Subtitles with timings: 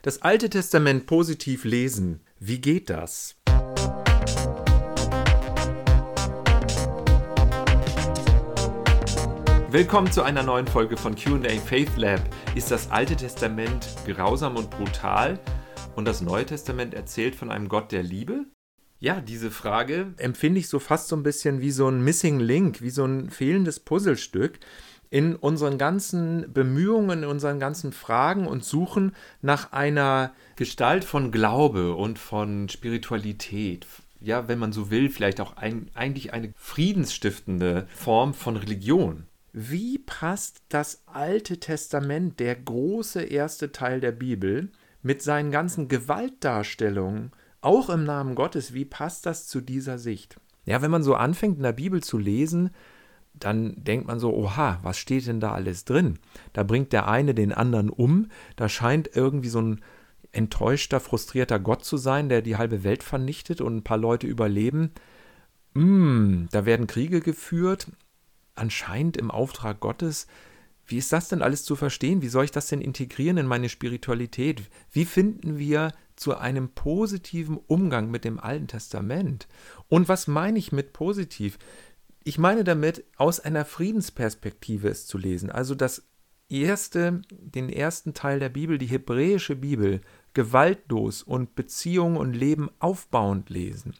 [0.00, 2.20] Das Alte Testament positiv lesen.
[2.38, 3.34] Wie geht das?
[9.72, 12.20] Willkommen zu einer neuen Folge von QA Faith Lab.
[12.54, 15.40] Ist das Alte Testament grausam und brutal
[15.96, 18.44] und das Neue Testament erzählt von einem Gott der Liebe?
[19.00, 22.82] Ja, diese Frage empfinde ich so fast so ein bisschen wie so ein Missing Link,
[22.82, 24.60] wie so ein fehlendes Puzzlestück
[25.10, 31.94] in unseren ganzen Bemühungen, in unseren ganzen Fragen und Suchen nach einer Gestalt von Glaube
[31.94, 33.86] und von Spiritualität.
[34.20, 39.24] Ja, wenn man so will, vielleicht auch ein, eigentlich eine friedensstiftende Form von Religion.
[39.52, 44.70] Wie passt das Alte Testament, der große erste Teil der Bibel,
[45.02, 50.36] mit seinen ganzen Gewaltdarstellungen, auch im Namen Gottes, wie passt das zu dieser Sicht?
[50.64, 52.70] Ja, wenn man so anfängt in der Bibel zu lesen,
[53.38, 56.18] dann denkt man so, oha, was steht denn da alles drin?
[56.52, 59.80] Da bringt der eine den anderen um, da scheint irgendwie so ein
[60.32, 64.90] enttäuschter, frustrierter Gott zu sein, der die halbe Welt vernichtet und ein paar Leute überleben.
[65.74, 67.88] Mm, da werden Kriege geführt,
[68.54, 70.26] anscheinend im Auftrag Gottes.
[70.86, 72.22] Wie ist das denn alles zu verstehen?
[72.22, 74.62] Wie soll ich das denn integrieren in meine Spiritualität?
[74.90, 79.46] Wie finden wir zu einem positiven Umgang mit dem Alten Testament?
[79.88, 81.58] Und was meine ich mit positiv?
[82.24, 85.50] Ich meine damit, aus einer Friedensperspektive es zu lesen.
[85.50, 86.02] Also das
[86.48, 90.00] erste, den ersten Teil der Bibel, die hebräische Bibel,
[90.34, 93.94] gewaltlos und Beziehung und Leben aufbauend lesen.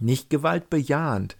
[0.00, 1.36] Nicht gewaltbejahend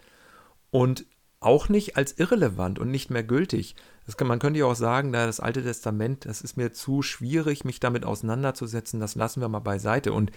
[0.71, 1.07] und
[1.41, 3.77] auch nicht als irrelevant und nicht mehr gültig.
[4.17, 7.65] Kann, man könnte ja auch sagen, da das Alte Testament, das ist mir zu schwierig,
[7.65, 10.13] mich damit auseinanderzusetzen, das lassen wir mal beiseite.
[10.13, 10.31] Und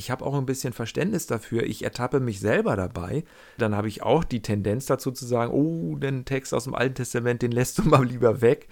[0.00, 1.64] ich habe auch ein bisschen Verständnis dafür.
[1.64, 3.22] Ich ertappe mich selber dabei.
[3.58, 6.94] Dann habe ich auch die Tendenz dazu zu sagen, oh, den Text aus dem Alten
[6.94, 8.68] Testament, den lässt du mal lieber weg.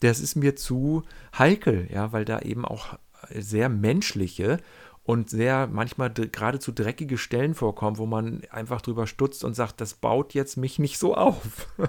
[0.00, 1.02] Das ist mir zu
[1.38, 4.56] heikel, ja, weil da eben auch sehr menschliche
[5.04, 9.92] und sehr manchmal geradezu dreckige Stellen vorkommen, wo man einfach drüber stutzt und sagt, das
[9.92, 11.68] baut jetzt mich nicht so auf.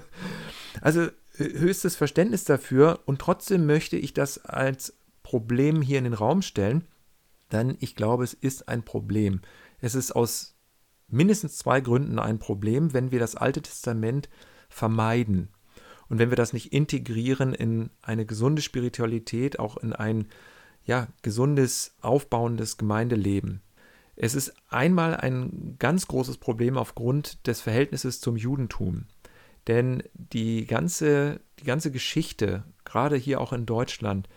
[0.80, 6.42] Also höchstes Verständnis dafür und trotzdem möchte ich das als Problem hier in den Raum
[6.42, 6.86] stellen
[7.52, 9.42] denn ich glaube, es ist ein Problem.
[9.80, 10.56] Es ist aus
[11.08, 14.30] mindestens zwei Gründen ein Problem, wenn wir das Alte Testament
[14.70, 15.50] vermeiden
[16.10, 20.28] und wenn wir das nicht integrieren in eine gesunde Spiritualität, auch in ein
[20.84, 23.62] ja, gesundes, aufbauendes Gemeindeleben.
[24.16, 29.06] Es ist einmal ein ganz großes Problem aufgrund des Verhältnisses zum Judentum.
[29.68, 34.28] Denn die ganze, die ganze Geschichte, gerade hier auch in Deutschland,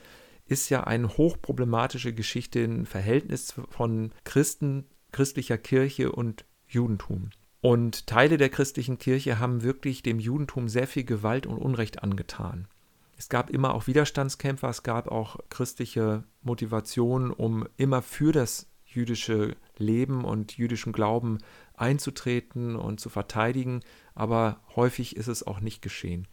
[0.46, 7.30] ist ja eine hochproblematische Geschichte im Verhältnis von Christen, christlicher Kirche und Judentum.
[7.60, 12.68] Und Teile der christlichen Kirche haben wirklich dem Judentum sehr viel Gewalt und Unrecht angetan.
[13.16, 19.56] Es gab immer auch Widerstandskämpfer, es gab auch christliche Motivationen, um immer für das jüdische
[19.78, 21.38] Leben und jüdischen Glauben
[21.74, 23.80] einzutreten und zu verteidigen,
[24.14, 26.28] aber häufig ist es auch nicht geschehen.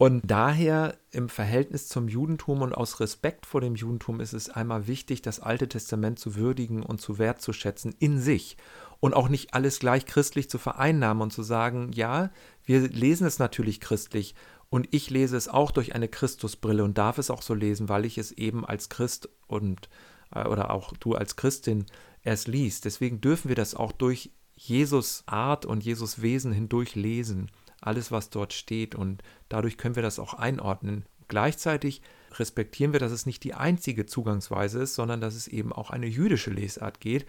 [0.00, 4.86] Und daher im Verhältnis zum Judentum und aus Respekt vor dem Judentum ist es einmal
[4.86, 8.56] wichtig, das Alte Testament zu würdigen und zu wertzuschätzen in sich
[9.00, 12.30] und auch nicht alles gleich christlich zu vereinnahmen und zu sagen, ja,
[12.64, 14.34] wir lesen es natürlich christlich
[14.70, 18.06] und ich lese es auch durch eine Christusbrille und darf es auch so lesen, weil
[18.06, 19.90] ich es eben als Christ und
[20.34, 21.84] äh, oder auch du als Christin
[22.22, 22.86] erst liest.
[22.86, 28.30] Deswegen dürfen wir das auch durch Jesus Art und Jesus Wesen hindurch lesen alles, was
[28.30, 28.94] dort steht.
[28.94, 31.04] Und dadurch können wir das auch einordnen.
[31.28, 32.02] Gleichzeitig
[32.38, 36.06] respektieren wir, dass es nicht die einzige Zugangsweise ist, sondern dass es eben auch eine
[36.06, 37.26] jüdische Lesart geht,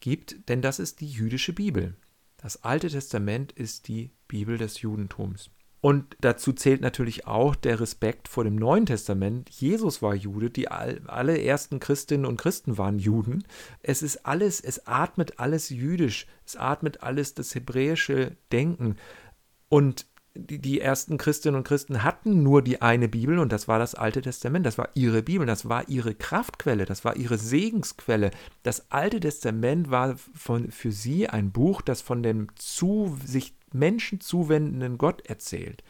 [0.00, 1.94] gibt, denn das ist die jüdische Bibel.
[2.36, 5.50] Das Alte Testament ist die Bibel des Judentums.
[5.84, 9.50] Und dazu zählt natürlich auch der Respekt vor dem Neuen Testament.
[9.50, 13.44] Jesus war Jude, die alle ersten Christinnen und Christen waren Juden.
[13.82, 18.96] Es ist alles, es atmet alles jüdisch, es atmet alles das hebräische Denken.
[19.74, 23.80] Und die, die ersten Christinnen und Christen hatten nur die eine Bibel und das war
[23.80, 24.64] das Alte Testament.
[24.64, 28.30] Das war ihre Bibel, das war ihre Kraftquelle, das war ihre Segensquelle.
[28.62, 34.20] Das Alte Testament war von, für sie ein Buch, das von dem zu, sich Menschen
[34.20, 35.82] zuwendenden Gott erzählt.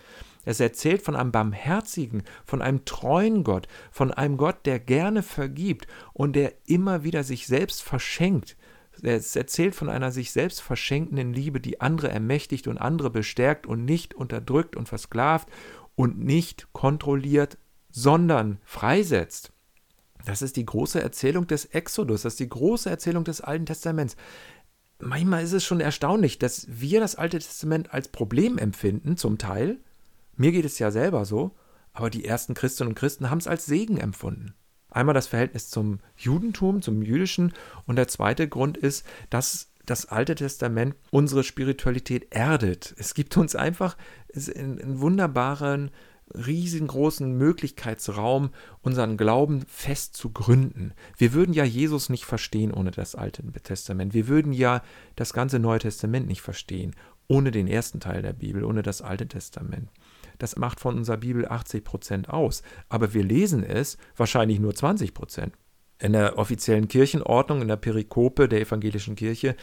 [0.47, 5.89] Es erzählt von einem barmherzigen, von einem treuen Gott, von einem Gott, der gerne vergibt
[6.15, 8.57] und der immer wieder sich selbst verschenkt
[9.03, 13.85] es erzählt von einer sich selbst verschenkenden Liebe, die andere ermächtigt und andere bestärkt und
[13.85, 15.49] nicht unterdrückt und versklavt
[15.95, 17.59] und nicht kontrolliert,
[17.91, 19.53] sondern freisetzt.
[20.25, 24.17] Das ist die große Erzählung des Exodus, das ist die große Erzählung des Alten Testaments.
[25.01, 29.79] Manchmal ist es schon erstaunlich, dass wir das Alte Testament als Problem empfinden, zum Teil.
[30.37, 31.55] Mir geht es ja selber so,
[31.93, 34.55] aber die ersten Christinnen und Christen haben es als Segen empfunden.
[34.95, 37.53] Einmal das Verhältnis zum Judentum, zum Jüdischen
[37.87, 42.95] und der zweite Grund ist, dass das Alte Testament unsere Spiritualität erdet.
[42.97, 43.97] Es gibt uns einfach
[44.35, 45.91] einen wunderbaren,
[46.33, 48.51] riesengroßen Möglichkeitsraum,
[48.81, 50.93] unseren Glauben fest zu gründen.
[51.19, 54.15] Wir würden ja Jesus nicht verstehen ohne das Alte Testament.
[54.15, 54.83] Wir würden ja
[55.17, 56.95] das ganze Neue Testament nicht verstehen
[57.29, 59.89] ohne den ersten Teil der Bibel, ohne das Alte Testament.
[60.39, 62.63] Das macht von unserer Bibel 80 Prozent aus.
[62.89, 65.55] Aber wir lesen es wahrscheinlich nur 20 Prozent.
[65.99, 69.57] In der offiziellen Kirchenordnung, in der Perikope der evangelischen Kirche,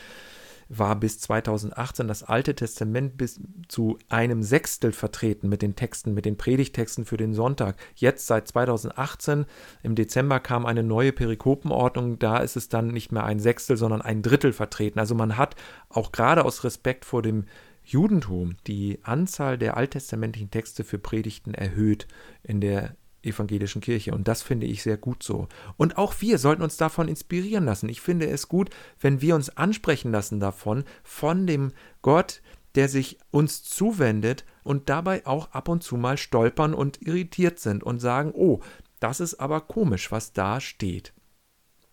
[0.73, 6.23] war bis 2018 das Alte Testament bis zu einem Sechstel vertreten mit den Texten, mit
[6.23, 7.75] den Predigtexten für den Sonntag.
[7.95, 9.45] Jetzt seit 2018
[9.83, 14.01] im Dezember kam eine neue Perikopenordnung, da ist es dann nicht mehr ein Sechstel, sondern
[14.01, 14.99] ein Drittel vertreten.
[14.99, 15.55] Also man hat
[15.89, 17.45] auch gerade aus Respekt vor dem
[17.83, 22.07] Judentum die Anzahl der alttestamentlichen Texte für Predigten erhöht
[22.43, 24.13] in der evangelischen Kirche.
[24.13, 25.47] Und das finde ich sehr gut so.
[25.77, 27.89] Und auch wir sollten uns davon inspirieren lassen.
[27.89, 28.69] Ich finde es gut,
[28.99, 32.41] wenn wir uns ansprechen lassen davon, von dem Gott,
[32.75, 37.83] der sich uns zuwendet und dabei auch ab und zu mal stolpern und irritiert sind
[37.83, 38.61] und sagen, oh,
[38.99, 41.13] das ist aber komisch, was da steht.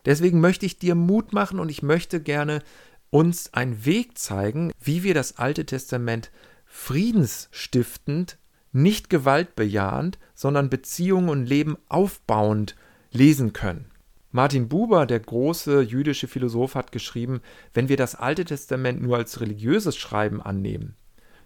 [0.05, 2.63] Deswegen möchte ich dir Mut machen und ich möchte gerne
[3.11, 6.31] uns einen Weg zeigen, wie wir das Alte Testament
[6.67, 8.39] friedensstiftend
[8.73, 12.77] nicht gewaltbejahend, sondern Beziehungen und Leben aufbauend
[13.11, 13.87] lesen können.
[14.31, 17.41] Martin Buber, der große jüdische Philosoph, hat geschrieben,
[17.73, 20.97] wenn wir das Alte Testament nur als religiöses Schreiben annehmen,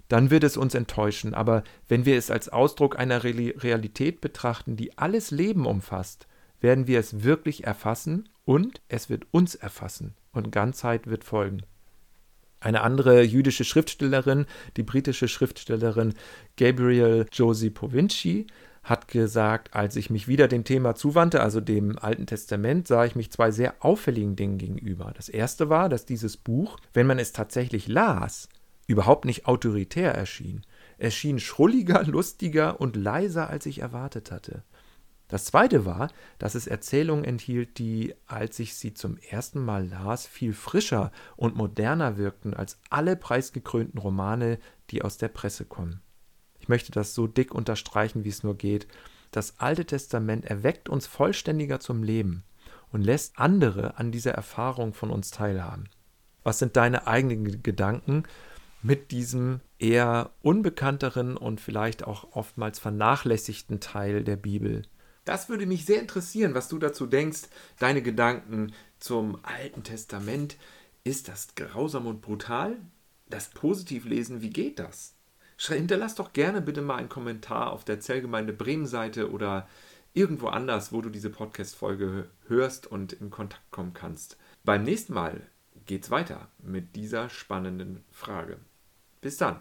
[0.08, 4.98] dann wird es uns enttäuschen, aber wenn wir es als Ausdruck einer Realität betrachten, die
[4.98, 6.26] alles Leben umfasst,
[6.60, 11.62] werden wir es wirklich erfassen und es wird uns erfassen und Ganzheit wird folgen.
[12.60, 14.46] Eine andere jüdische Schriftstellerin,
[14.76, 16.14] die britische Schriftstellerin
[16.56, 18.46] Gabriel Josie Povinci,
[18.84, 23.14] hat gesagt, als ich mich wieder dem Thema zuwandte, also dem Alten Testament, sah ich
[23.14, 25.12] mich zwei sehr auffälligen Dingen gegenüber.
[25.16, 28.48] Das erste war, dass dieses Buch, wenn man es tatsächlich las,
[28.86, 30.62] überhaupt nicht autoritär erschien.
[30.98, 34.62] Es schien schrulliger, lustiger und leiser, als ich erwartet hatte.
[35.32, 40.26] Das zweite war, dass es Erzählungen enthielt, die, als ich sie zum ersten Mal las,
[40.26, 44.58] viel frischer und moderner wirkten als alle preisgekrönten Romane,
[44.90, 46.02] die aus der Presse kommen.
[46.60, 48.86] Ich möchte das so dick unterstreichen, wie es nur geht.
[49.30, 52.44] Das Alte Testament erweckt uns vollständiger zum Leben
[52.90, 55.88] und lässt andere an dieser Erfahrung von uns teilhaben.
[56.42, 58.24] Was sind deine eigenen Gedanken
[58.82, 64.82] mit diesem eher unbekannteren und vielleicht auch oftmals vernachlässigten Teil der Bibel?
[65.24, 67.42] Das würde mich sehr interessieren, was du dazu denkst,
[67.78, 70.56] deine Gedanken zum Alten Testament.
[71.04, 72.76] Ist das grausam und brutal?
[73.28, 75.14] Das Positivlesen, wie geht das?
[75.58, 79.68] Hinterlass doch gerne bitte mal einen Kommentar auf der Zellgemeinde Bremen-Seite oder
[80.12, 84.36] irgendwo anders, wo du diese Podcast-Folge hörst und in Kontakt kommen kannst.
[84.64, 85.40] Beim nächsten Mal
[85.86, 88.58] geht's weiter mit dieser spannenden Frage.
[89.20, 89.60] Bis dann.